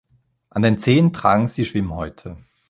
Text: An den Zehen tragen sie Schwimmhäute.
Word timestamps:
An 0.49 0.63
den 0.63 0.79
Zehen 0.79 1.13
tragen 1.13 1.45
sie 1.45 1.63
Schwimmhäute. 1.63 2.35